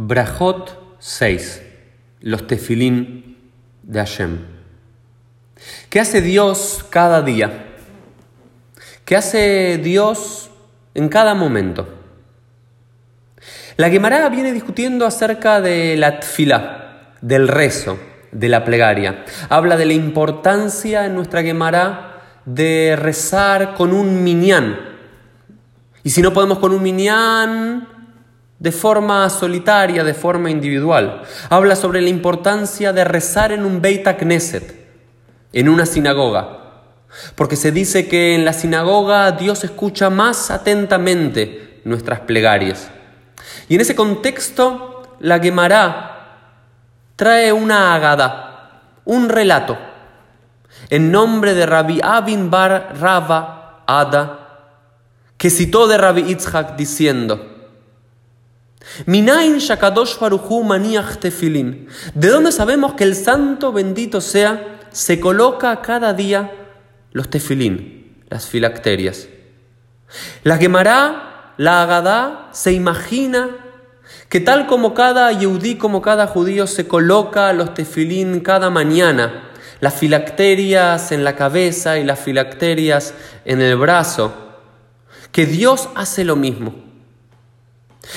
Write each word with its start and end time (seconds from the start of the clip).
Brajot 0.00 0.78
6. 1.00 1.60
Los 2.20 2.46
tefilín 2.46 3.36
de 3.82 3.98
Hashem. 3.98 4.38
¿Qué 5.90 5.98
hace 5.98 6.20
Dios 6.20 6.86
cada 6.88 7.20
día? 7.22 7.66
¿Qué 9.04 9.16
hace 9.16 9.80
Dios 9.82 10.52
en 10.94 11.08
cada 11.08 11.34
momento? 11.34 11.88
La 13.76 13.90
Gemara 13.90 14.28
viene 14.28 14.52
discutiendo 14.52 15.04
acerca 15.04 15.60
de 15.60 15.96
la 15.96 16.20
tfila, 16.20 17.14
del 17.20 17.48
rezo, 17.48 17.98
de 18.30 18.48
la 18.48 18.64
plegaria. 18.64 19.24
Habla 19.48 19.76
de 19.76 19.86
la 19.86 19.94
importancia 19.94 21.06
en 21.06 21.16
nuestra 21.16 21.42
Gemara 21.42 22.22
de 22.44 22.94
rezar 22.94 23.74
con 23.74 23.92
un 23.92 24.22
minyan. 24.22 24.78
Y 26.04 26.10
si 26.10 26.22
no 26.22 26.32
podemos 26.32 26.60
con 26.60 26.72
un 26.72 26.84
minyan, 26.84 27.97
de 28.58 28.72
forma 28.72 29.28
solitaria, 29.30 30.02
de 30.02 30.14
forma 30.14 30.50
individual. 30.50 31.22
Habla 31.48 31.76
sobre 31.76 32.00
la 32.00 32.08
importancia 32.08 32.92
de 32.92 33.04
rezar 33.04 33.52
en 33.52 33.64
un 33.64 33.80
Beit 33.80 34.06
Knesset, 34.18 34.74
en 35.52 35.68
una 35.68 35.86
sinagoga. 35.86 36.58
Porque 37.34 37.56
se 37.56 37.72
dice 37.72 38.08
que 38.08 38.34
en 38.34 38.44
la 38.44 38.52
sinagoga 38.52 39.32
Dios 39.32 39.64
escucha 39.64 40.10
más 40.10 40.50
atentamente 40.50 41.80
nuestras 41.84 42.20
plegarias. 42.20 42.90
Y 43.68 43.76
en 43.76 43.80
ese 43.80 43.94
contexto, 43.94 45.16
la 45.20 45.38
Gemara 45.38 46.14
trae 47.16 47.52
una 47.52 47.94
agada, 47.94 48.82
un 49.04 49.28
relato, 49.28 49.78
en 50.90 51.10
nombre 51.10 51.54
de 51.54 51.66
Rabbi 51.66 52.00
Abin 52.02 52.50
Bar 52.50 52.94
Rava 53.00 53.82
Ada, 53.86 54.38
que 55.36 55.50
citó 55.50 55.86
de 55.86 55.96
Rabbi 55.96 56.30
Itzhak 56.30 56.76
diciendo, 56.76 57.57
¿De 62.14 62.28
dónde 62.28 62.52
sabemos 62.52 62.94
que 62.94 63.04
el 63.04 63.14
santo 63.14 63.72
bendito 63.72 64.20
sea 64.20 64.80
se 64.90 65.20
coloca 65.20 65.80
cada 65.82 66.12
día 66.14 66.52
los 67.12 67.28
tefilín, 67.28 68.24
las 68.28 68.46
filacterias? 68.46 69.28
La 70.42 70.56
Gemara, 70.56 71.54
la 71.56 71.82
Agadá, 71.82 72.48
se 72.52 72.72
imagina 72.72 73.50
que 74.28 74.40
tal 74.40 74.66
como 74.66 74.94
cada 74.94 75.32
yehudí, 75.32 75.76
como 75.76 76.02
cada 76.02 76.26
judío 76.26 76.66
se 76.66 76.88
coloca 76.88 77.52
los 77.52 77.74
tefilín 77.74 78.40
cada 78.40 78.70
mañana, 78.70 79.50
las 79.80 79.94
filacterias 79.94 81.12
en 81.12 81.24
la 81.24 81.36
cabeza 81.36 81.98
y 81.98 82.04
las 82.04 82.18
filacterias 82.18 83.14
en 83.44 83.60
el 83.60 83.76
brazo, 83.76 84.34
que 85.30 85.46
Dios 85.46 85.88
hace 85.94 86.24
lo 86.24 86.36
mismo. 86.36 86.87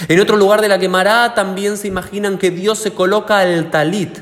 En 0.07 0.19
otro 0.19 0.37
lugar 0.37 0.61
de 0.61 0.69
la 0.69 0.79
quemará 0.79 1.33
también 1.33 1.77
se 1.77 1.87
imaginan 1.87 2.37
que 2.37 2.51
Dios 2.51 2.79
se 2.79 2.93
coloca 2.93 3.43
el 3.43 3.69
talit. 3.69 4.19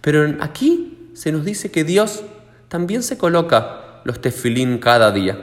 Pero 0.00 0.36
aquí 0.40 1.10
se 1.14 1.32
nos 1.32 1.44
dice 1.44 1.70
que 1.70 1.84
Dios 1.84 2.22
también 2.68 3.02
se 3.02 3.18
coloca 3.18 4.00
los 4.04 4.20
tefilín 4.20 4.78
cada 4.78 5.10
día. 5.10 5.38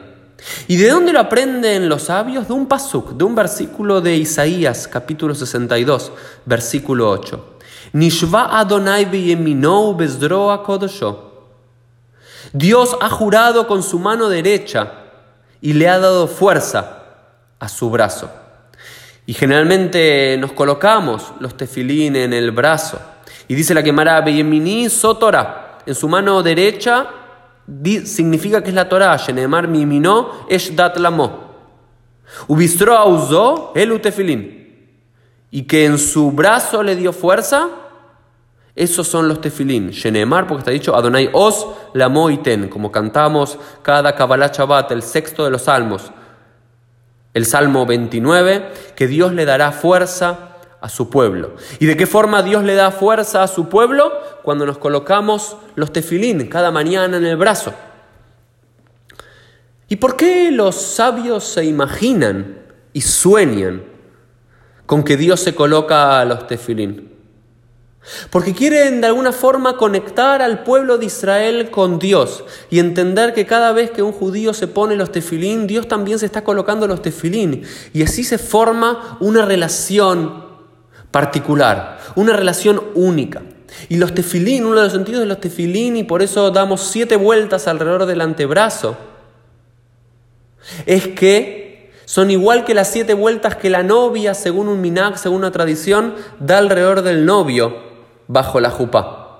¿Y 0.67 0.77
de 0.77 0.89
dónde 0.89 1.13
lo 1.13 1.19
aprenden 1.19 1.89
los 1.89 2.03
sabios? 2.03 2.47
De 2.47 2.53
un 2.53 2.67
pasuk, 2.67 3.11
de 3.11 3.23
un 3.23 3.35
versículo 3.35 4.01
de 4.01 4.15
Isaías, 4.15 4.87
capítulo 4.87 5.35
62, 5.35 6.11
versículo 6.45 7.09
8. 7.09 7.57
Nishva 7.93 8.57
Adonai 8.59 9.05
Dios 12.53 12.97
ha 13.01 13.09
jurado 13.09 13.67
con 13.67 13.83
su 13.83 13.99
mano 13.99 14.29
derecha 14.29 14.91
y 15.61 15.73
le 15.73 15.89
ha 15.89 15.99
dado 15.99 16.27
fuerza 16.27 17.03
a 17.59 17.69
su 17.69 17.89
brazo. 17.89 18.29
Y 19.25 19.33
generalmente 19.33 20.37
nos 20.39 20.51
colocamos 20.51 21.33
los 21.39 21.55
tefilín 21.55 22.15
en 22.15 22.33
el 22.33 22.51
brazo. 22.51 22.99
Y 23.47 23.55
dice 23.55 23.73
la 23.73 23.81
Gemara, 23.81 24.21
Beyemini 24.21 24.89
Sotora, 24.89 25.79
en 25.85 25.95
su 25.95 26.07
mano 26.07 26.43
derecha 26.43 27.07
significa 28.05 28.61
que 28.61 28.69
es 28.69 28.75
la 28.75 28.89
Torah, 28.89 29.15
Shenemar 29.17 29.67
Mimino 29.67 30.45
es 30.49 30.75
Dat 30.75 30.97
Lamo. 30.97 31.43
Ubistro 32.47 32.97
Auzo 32.97 33.71
el 33.75 33.99
tefilín. 34.01 34.61
Y 35.51 35.63
que 35.63 35.85
en 35.85 35.97
su 35.99 36.31
brazo 36.31 36.81
le 36.81 36.95
dio 36.95 37.13
fuerza, 37.13 37.69
esos 38.75 39.07
son 39.07 39.27
los 39.27 39.39
tefilín. 39.39 39.91
Shenemar, 39.91 40.47
porque 40.47 40.59
está 40.59 40.71
dicho 40.71 40.95
Adonai 40.95 41.29
Os 41.31 41.67
Lamo 41.93 42.29
Iten, 42.29 42.69
como 42.69 42.91
cantamos 42.91 43.59
cada 43.81 44.15
Kabbalah 44.15 44.51
Shabbat, 44.51 44.91
el 44.91 45.03
sexto 45.03 45.45
de 45.45 45.51
los 45.51 45.63
salmos. 45.63 46.11
El 47.33 47.45
Salmo 47.45 47.85
29, 47.85 48.71
que 48.95 49.07
Dios 49.07 49.33
le 49.33 49.45
dará 49.45 49.71
fuerza 49.71 50.57
a 50.81 50.89
su 50.89 51.09
pueblo. 51.09 51.55
¿Y 51.79 51.85
de 51.85 51.95
qué 51.95 52.05
forma 52.05 52.43
Dios 52.43 52.63
le 52.63 52.75
da 52.75 52.91
fuerza 52.91 53.41
a 53.41 53.47
su 53.47 53.69
pueblo? 53.69 54.11
Cuando 54.43 54.65
nos 54.65 54.77
colocamos 54.77 55.57
los 55.75 55.93
tefilín 55.93 56.47
cada 56.47 56.71
mañana 56.71 57.17
en 57.17 57.25
el 57.25 57.37
brazo. 57.37 57.73
¿Y 59.87 59.95
por 59.95 60.17
qué 60.17 60.51
los 60.51 60.75
sabios 60.75 61.43
se 61.43 61.63
imaginan 61.65 62.57
y 62.93 63.01
sueñan 63.01 63.83
con 64.85 65.03
que 65.03 65.17
Dios 65.17 65.39
se 65.39 65.55
coloca 65.55 66.25
los 66.25 66.47
tefilín? 66.47 67.12
Porque 68.29 68.53
quieren 68.53 68.99
de 68.99 69.07
alguna 69.07 69.31
forma 69.31 69.77
conectar 69.77 70.41
al 70.41 70.63
pueblo 70.63 70.97
de 70.97 71.05
Israel 71.05 71.71
con 71.71 71.99
Dios 71.99 72.43
y 72.69 72.79
entender 72.79 73.33
que 73.33 73.45
cada 73.45 73.71
vez 73.71 73.91
que 73.91 74.01
un 74.01 74.11
judío 74.11 74.53
se 74.53 74.67
pone 74.67 74.95
los 74.95 75.11
tefilín, 75.11 75.67
Dios 75.67 75.87
también 75.87 76.19
se 76.19 76.25
está 76.25 76.43
colocando 76.43 76.85
los 76.85 77.01
tefilín. 77.01 77.63
Y 77.93 78.03
así 78.03 78.25
se 78.25 78.37
forma 78.37 79.17
una 79.21 79.45
relación 79.45 80.43
particular, 81.11 81.99
una 82.15 82.33
relación 82.33 82.81
única. 82.93 83.41
Y 83.87 83.95
los 83.95 84.13
tefilín, 84.13 84.65
uno 84.65 84.77
de 84.77 84.83
los 84.83 84.93
sentidos 84.93 85.21
de 85.21 85.25
los 85.25 85.39
tefilín, 85.39 85.95
y 85.95 86.03
por 86.03 86.21
eso 86.21 86.51
damos 86.51 86.81
siete 86.81 87.15
vueltas 87.15 87.67
alrededor 87.67 88.05
del 88.05 88.19
antebrazo, 88.19 88.97
es 90.85 91.07
que 91.07 91.91
son 92.05 92.31
igual 92.31 92.65
que 92.65 92.73
las 92.73 92.91
siete 92.91 93.13
vueltas 93.13 93.55
que 93.55 93.69
la 93.69 93.81
novia, 93.81 94.33
según 94.33 94.67
un 94.67 94.81
minag, 94.81 95.17
según 95.17 95.39
una 95.39 95.51
tradición, 95.51 96.15
da 96.39 96.57
alrededor 96.57 97.01
del 97.01 97.25
novio 97.25 97.92
bajo 98.27 98.59
la 98.59 98.69
jupa, 98.69 99.39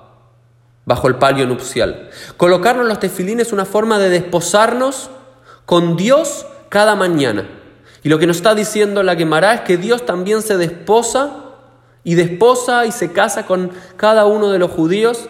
bajo 0.84 1.08
el 1.08 1.16
palio 1.16 1.46
nupcial. 1.46 2.10
Colocarnos 2.36 2.86
los 2.86 3.00
tefilines 3.00 3.48
es 3.48 3.52
una 3.52 3.64
forma 3.64 3.98
de 3.98 4.10
desposarnos 4.10 5.10
con 5.66 5.96
Dios 5.96 6.46
cada 6.68 6.94
mañana. 6.94 7.48
Y 8.02 8.08
lo 8.08 8.18
que 8.18 8.26
nos 8.26 8.36
está 8.36 8.54
diciendo 8.54 9.02
la 9.02 9.16
Gemara 9.16 9.54
es 9.54 9.60
que 9.62 9.76
Dios 9.76 10.04
también 10.04 10.42
se 10.42 10.58
desposa 10.58 11.44
y 12.04 12.14
desposa 12.16 12.84
y 12.84 12.92
se 12.92 13.12
casa 13.12 13.46
con 13.46 13.70
cada 13.96 14.26
uno 14.26 14.50
de 14.50 14.58
los 14.58 14.70
judíos 14.70 15.28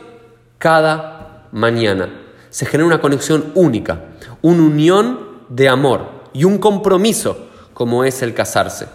cada 0.59 1.49
mañana. 1.53 2.09
Se 2.51 2.67
genera 2.67 2.87
una 2.87 3.01
conexión 3.01 3.53
única, 3.55 4.01
una 4.43 4.63
unión 4.63 5.21
de 5.49 5.69
amor 5.69 6.09
y 6.33 6.45
un 6.45 6.59
compromiso 6.59 7.49
como 7.75 8.05
es 8.05 8.23
el 8.23 8.35
casarse. 8.35 8.87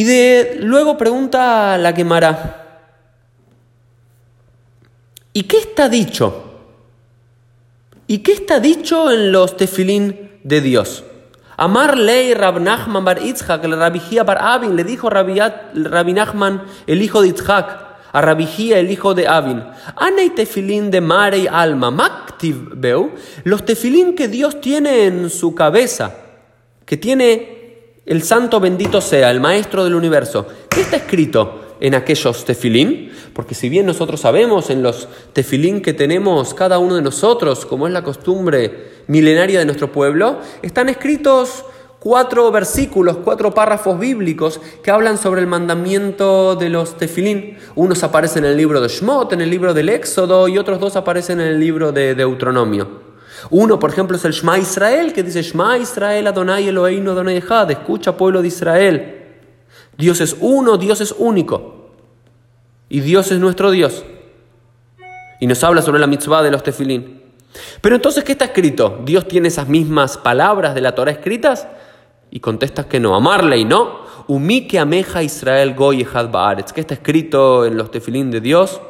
Y 0.00 0.04
de, 0.04 0.56
luego 0.60 0.96
pregunta 0.96 1.76
la 1.76 1.92
quemará, 1.92 2.86
¿y 5.34 5.42
qué 5.42 5.58
está 5.58 5.90
dicho? 5.90 6.62
¿Y 8.06 8.20
qué 8.20 8.32
está 8.32 8.60
dicho 8.60 9.10
en 9.10 9.30
los 9.30 9.58
tefilín 9.58 10.30
de 10.42 10.62
Dios? 10.62 11.04
Amar 11.58 11.98
ley 11.98 12.32
Rab 12.32 12.62
Nachman 12.62 13.04
bar 13.04 13.22
Itzhak, 13.22 13.62
el 13.64 13.76
Rabijía 13.76 14.24
bar 14.24 14.38
Abin, 14.40 14.74
le 14.74 14.84
dijo 14.84 15.10
Rabbi 15.10 16.14
Nachman, 16.14 16.62
el 16.86 17.02
hijo 17.02 17.20
de 17.20 17.28
Itzhak, 17.28 17.68
a 18.10 18.22
Rabijía, 18.22 18.78
el 18.78 18.90
hijo 18.90 19.12
de 19.12 19.28
Abin, 19.28 19.62
Anei 19.96 20.30
tefilín 20.30 20.90
de 20.90 21.02
mare 21.02 21.40
y 21.40 21.46
alma, 21.46 21.90
maktiv 21.90 22.70
beu, 22.74 23.12
los 23.44 23.66
tefilín 23.66 24.14
que 24.14 24.28
Dios 24.28 24.62
tiene 24.62 25.04
en 25.04 25.28
su 25.28 25.54
cabeza, 25.54 26.14
que 26.86 26.96
tiene 26.96 27.59
el 28.06 28.22
santo 28.22 28.60
bendito 28.60 29.00
sea, 29.00 29.30
el 29.30 29.40
maestro 29.40 29.84
del 29.84 29.94
universo. 29.94 30.46
¿Qué 30.68 30.80
está 30.80 30.96
escrito 30.96 31.76
en 31.80 31.94
aquellos 31.94 32.44
tefilín? 32.44 33.12
Porque 33.34 33.54
si 33.54 33.68
bien 33.68 33.86
nosotros 33.86 34.20
sabemos 34.20 34.70
en 34.70 34.82
los 34.82 35.08
tefilín 35.32 35.82
que 35.82 35.92
tenemos 35.92 36.54
cada 36.54 36.78
uno 36.78 36.96
de 36.96 37.02
nosotros, 37.02 37.66
como 37.66 37.86
es 37.86 37.92
la 37.92 38.02
costumbre 38.02 39.02
milenaria 39.06 39.58
de 39.58 39.64
nuestro 39.64 39.92
pueblo, 39.92 40.38
están 40.62 40.88
escritos 40.88 41.64
cuatro 41.98 42.50
versículos, 42.50 43.18
cuatro 43.18 43.52
párrafos 43.52 43.98
bíblicos 43.98 44.60
que 44.82 44.90
hablan 44.90 45.18
sobre 45.18 45.42
el 45.42 45.46
mandamiento 45.46 46.56
de 46.56 46.70
los 46.70 46.96
tefilín. 46.96 47.58
Unos 47.74 48.02
aparecen 48.02 48.44
en 48.44 48.52
el 48.52 48.56
libro 48.56 48.80
de 48.80 48.88
Shmot, 48.88 49.32
en 49.34 49.42
el 49.42 49.50
libro 49.50 49.74
del 49.74 49.90
Éxodo, 49.90 50.48
y 50.48 50.58
otros 50.58 50.80
dos 50.80 50.96
aparecen 50.96 51.40
en 51.40 51.48
el 51.48 51.60
libro 51.60 51.92
de 51.92 52.14
Deuteronomio. 52.14 53.09
Uno, 53.48 53.78
por 53.78 53.90
ejemplo, 53.90 54.16
es 54.16 54.24
el 54.24 54.32
Shema 54.32 54.58
Israel, 54.58 55.12
que 55.12 55.22
dice 55.22 55.42
Shema 55.42 55.78
Israel 55.78 56.26
Adonai 56.26 56.68
Eloheinu 56.68 57.12
Adonai 57.12 57.38
Echad, 57.38 57.70
escucha 57.70 58.16
pueblo 58.16 58.42
de 58.42 58.48
Israel. 58.48 59.16
Dios 59.96 60.20
es 60.20 60.36
uno, 60.40 60.76
Dios 60.76 61.00
es 61.00 61.14
único. 61.16 61.90
Y 62.88 63.00
Dios 63.00 63.30
es 63.30 63.38
nuestro 63.38 63.70
Dios. 63.70 64.04
Y 65.40 65.46
nos 65.46 65.62
habla 65.64 65.80
sobre 65.80 66.00
la 66.00 66.06
mitzvah 66.06 66.42
de 66.42 66.50
los 66.50 66.62
tefilín. 66.62 67.22
Pero 67.80 67.96
entonces, 67.96 68.24
¿qué 68.24 68.32
está 68.32 68.46
escrito? 68.46 69.00
¿Dios 69.04 69.26
tiene 69.26 69.48
esas 69.48 69.68
mismas 69.68 70.18
palabras 70.18 70.74
de 70.74 70.80
la 70.80 70.94
Torah 70.94 71.12
escritas? 71.12 71.66
Y 72.30 72.40
contestas 72.40 72.86
que 72.86 73.00
no. 73.00 73.14
Amarle 73.14 73.58
y 73.58 73.64
no. 73.64 74.00
Umi 74.26 74.66
que 74.66 74.78
ameja 74.78 75.22
Israel 75.22 75.74
goy 75.74 76.04
baaretz. 76.04 76.72
¿Qué 76.72 76.80
está 76.80 76.94
escrito 76.94 77.64
en 77.64 77.76
los 77.76 77.90
tefilín 77.90 78.30
de 78.30 78.40
Dios? 78.40 78.80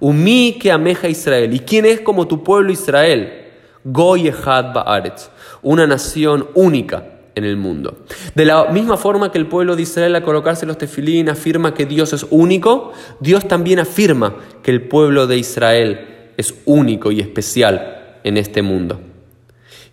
Umi 0.00 0.58
que 0.60 0.72
ameja 0.72 1.08
Israel. 1.08 1.52
¿Y 1.54 1.60
quién 1.60 1.84
es 1.84 2.00
como 2.00 2.26
tu 2.26 2.42
pueblo 2.42 2.72
Israel? 2.72 3.41
Goy 3.84 4.30
baaretz. 4.30 5.28
Una 5.62 5.86
nación 5.86 6.48
única 6.54 7.04
en 7.34 7.44
el 7.44 7.56
mundo. 7.56 8.04
De 8.34 8.44
la 8.44 8.66
misma 8.66 8.96
forma 8.96 9.32
que 9.32 9.38
el 9.38 9.46
pueblo 9.46 9.76
de 9.76 9.82
Israel 9.82 10.14
al 10.14 10.22
colocarse 10.22 10.66
los 10.66 10.78
tefilín 10.78 11.28
afirma 11.28 11.74
que 11.74 11.86
Dios 11.86 12.12
es 12.12 12.26
único, 12.30 12.92
Dios 13.20 13.48
también 13.48 13.78
afirma 13.78 14.36
que 14.62 14.70
el 14.70 14.82
pueblo 14.82 15.26
de 15.26 15.38
Israel 15.38 16.32
es 16.36 16.54
único 16.64 17.10
y 17.10 17.20
especial 17.20 18.18
en 18.24 18.36
este 18.36 18.62
mundo. 18.62 19.00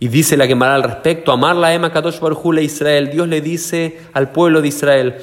Y 0.02 0.08
dice 0.08 0.38
la 0.38 0.48
Gemara 0.48 0.76
al 0.76 0.84
respecto, 0.84 1.34
amar 1.34 1.58
la 1.58 1.74
Ema 1.74 1.92
Kadosh 1.92 2.22
Barjule 2.22 2.64
Israel, 2.64 3.10
Dios 3.12 3.28
le 3.28 3.42
dice 3.42 4.00
al 4.14 4.32
pueblo 4.32 4.62
de 4.62 4.70
Israel, 4.70 5.18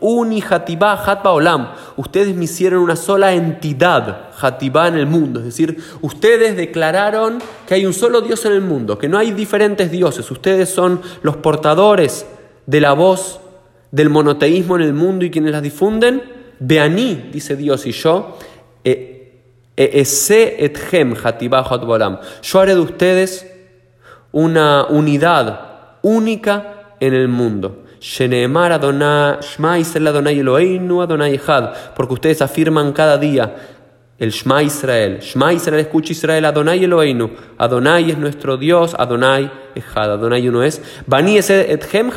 uni 0.00 0.42
hatibá 0.42 1.02
hatba 1.02 1.32
olam, 1.32 1.70
ustedes 1.96 2.36
me 2.36 2.44
hicieron 2.44 2.82
una 2.82 2.94
sola 2.94 3.32
entidad, 3.32 4.28
hatibá 4.38 4.88
en 4.88 4.96
el 4.96 5.06
mundo, 5.06 5.40
es 5.40 5.46
decir, 5.46 5.78
ustedes 6.02 6.58
declararon 6.58 7.38
que 7.66 7.72
hay 7.72 7.86
un 7.86 7.94
solo 7.94 8.20
Dios 8.20 8.44
en 8.44 8.52
el 8.52 8.60
mundo, 8.60 8.98
que 8.98 9.08
no 9.08 9.16
hay 9.16 9.30
diferentes 9.30 9.90
dioses, 9.90 10.30
ustedes 10.30 10.68
son 10.68 11.00
los 11.22 11.36
portadores 11.36 12.26
de 12.66 12.82
la 12.82 12.92
voz 12.92 13.40
del 13.92 14.10
monoteísmo 14.10 14.76
en 14.76 14.82
el 14.82 14.92
mundo 14.92 15.24
y 15.24 15.30
quienes 15.30 15.52
la 15.52 15.62
difunden, 15.62 16.22
Beaní, 16.58 17.30
dice 17.32 17.56
Dios, 17.56 17.86
y 17.86 17.92
yo, 17.92 18.36
eh, 18.84 19.11
yo 22.42 22.60
haré 22.60 22.74
de 22.74 22.80
ustedes 22.80 23.46
una 24.32 24.84
unidad 24.84 25.60
única 26.02 26.94
en 27.00 27.14
el 27.14 27.28
mundo. 27.28 27.84
Porque 31.94 32.14
ustedes 32.14 32.42
afirman 32.42 32.92
cada 32.92 33.16
día 33.16 33.54
el 34.18 34.30
Shma 34.30 34.62
Israel. 34.62 35.18
Shma 35.20 35.52
Israel, 35.52 35.80
escucha 35.80 36.12
Israel, 36.12 36.44
Adonai 36.44 36.84
Eloheinu. 36.84 37.30
Adonai 37.58 38.10
es 38.10 38.18
nuestro 38.18 38.56
Dios, 38.56 38.94
Adonai 38.98 39.50
Echad, 39.74 40.12
Adonai 40.12 40.48
uno 40.48 40.62
es. 40.62 40.82
Bani 41.06 41.38
etchem 41.38 42.10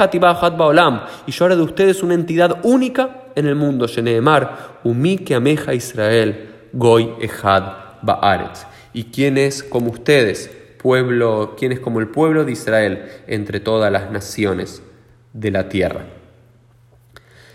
baolam. 0.57 1.02
Y 1.25 1.31
yo 1.31 1.46
haré 1.46 1.56
de 1.56 1.62
ustedes 1.62 2.04
una 2.04 2.13
entidad 2.13 2.60
única 2.63 3.31
en 3.36 3.48
el 3.48 3.56
mundo. 3.56 3.88
Sheneemar, 3.88 4.80
umi 4.84 5.19
ameja 5.34 5.74
Israel. 5.74 6.55
Goy 6.75 7.13
Echad 7.22 7.63
Baaretz. 8.01 8.66
¿Y 8.92 9.06
quién 9.06 9.38
es 9.38 9.63
como 9.63 9.92
ustedes, 9.92 10.51
pueblo, 10.77 11.56
quién 11.57 11.72
es 11.72 11.80
como 11.80 12.01
el 12.01 12.10
pueblo 12.10 12.44
de 12.44 12.51
Israel 12.51 13.10
entre 13.27 13.62
todas 13.62 13.89
las 13.89 14.12
naciones 14.12 14.83
de 15.31 15.51
la 15.51 15.69
tierra? 15.69 16.06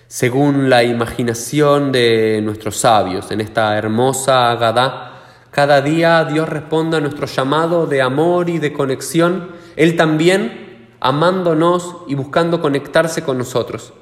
Según 0.07 0.71
la 0.71 0.85
imaginación 0.85 1.93
de 1.93 2.41
nuestros 2.43 2.79
sabios, 2.79 3.31
en 3.31 3.43
esta 3.43 3.77
hermosa 3.77 4.51
Agadá, 4.51 5.21
cada 5.51 5.83
día 5.83 6.25
Dios 6.25 6.49
responde 6.49 6.97
a 6.97 7.01
nuestro 7.01 7.27
llamado 7.27 7.87
de 7.87 8.01
amor 8.01 8.49
y 8.49 8.59
de 8.59 8.73
conexión, 8.73 9.51
Él 9.77 9.97
también 9.97 10.89
amándonos 10.99 11.95
y 12.09 12.15
buscando 12.15 12.63
conectarse 12.63 13.23
con 13.23 13.37
nosotros. 13.37 13.93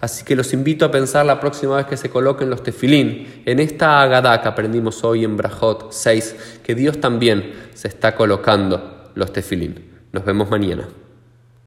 Así 0.00 0.24
que 0.24 0.36
los 0.36 0.52
invito 0.52 0.84
a 0.84 0.90
pensar 0.90 1.24
la 1.26 1.40
próxima 1.40 1.76
vez 1.76 1.86
que 1.86 1.96
se 1.96 2.10
coloquen 2.10 2.50
los 2.50 2.62
tefilín, 2.62 3.42
en 3.44 3.60
esta 3.60 4.00
Agadá 4.02 4.40
que 4.40 4.48
aprendimos 4.48 5.02
hoy 5.04 5.24
en 5.24 5.36
Brajot 5.36 5.92
6, 5.92 6.60
que 6.62 6.74
Dios 6.74 7.00
también 7.00 7.52
se 7.74 7.88
está 7.88 8.14
colocando 8.14 9.10
los 9.14 9.32
tefilín. 9.32 9.92
Nos 10.12 10.24
vemos 10.24 10.50
mañana. 10.50 10.88